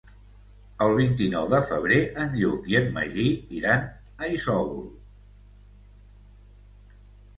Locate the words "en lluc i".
2.23-2.77